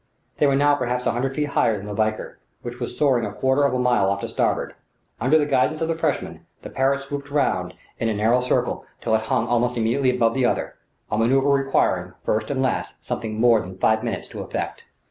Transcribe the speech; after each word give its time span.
They 0.39 0.47
were 0.47 0.55
now 0.55 0.73
perhaps 0.73 1.05
a 1.05 1.11
hundred 1.11 1.35
feet 1.35 1.49
higher 1.49 1.77
than 1.77 1.85
the 1.85 1.93
Valkyr, 1.93 2.39
which 2.63 2.79
was 2.79 2.97
soaring 2.97 3.23
a 3.23 3.31
quarter 3.31 3.65
of 3.65 3.73
a 3.75 3.77
mile 3.77 4.09
off 4.09 4.21
to 4.21 4.27
starboard. 4.27 4.73
Under 5.19 5.37
the 5.37 5.45
guidance 5.45 5.79
of 5.79 5.87
the 5.87 5.93
Frenchman, 5.93 6.47
the 6.63 6.71
Parrott 6.71 7.01
swooped 7.01 7.29
round 7.29 7.75
in 7.99 8.09
a 8.09 8.15
narrow 8.15 8.39
circle 8.41 8.83
until 8.97 9.13
it 9.13 9.21
hung 9.21 9.45
almost 9.47 9.77
immediately 9.77 10.09
above 10.09 10.33
the 10.33 10.43
other 10.43 10.73
a 11.11 11.19
manoeuvre 11.19 11.51
requiring, 11.51 12.13
first 12.23 12.49
and 12.49 12.63
last, 12.63 13.05
something 13.05 13.39
more 13.39 13.59
than 13.59 13.77
five 13.77 14.03
minutes 14.03 14.27
to 14.29 14.41
effect. 14.41 14.85